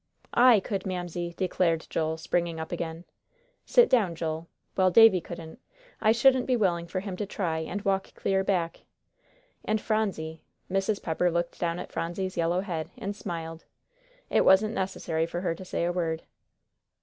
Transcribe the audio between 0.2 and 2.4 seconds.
"I could, Mamsie," declared Joel,